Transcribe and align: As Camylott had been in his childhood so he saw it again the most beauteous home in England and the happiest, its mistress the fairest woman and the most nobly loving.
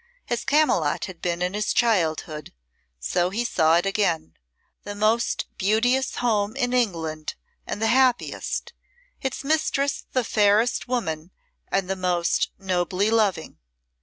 As 0.31 0.43
Camylott 0.43 1.05
had 1.05 1.21
been 1.21 1.43
in 1.43 1.53
his 1.53 1.73
childhood 1.75 2.51
so 2.99 3.29
he 3.29 3.45
saw 3.45 3.77
it 3.77 3.85
again 3.85 4.33
the 4.81 4.95
most 4.95 5.45
beauteous 5.59 6.15
home 6.15 6.55
in 6.55 6.73
England 6.73 7.35
and 7.67 7.79
the 7.79 7.85
happiest, 7.85 8.73
its 9.21 9.43
mistress 9.43 10.07
the 10.11 10.23
fairest 10.23 10.87
woman 10.87 11.29
and 11.71 11.87
the 11.87 11.95
most 11.95 12.49
nobly 12.57 13.11
loving. 13.11 13.59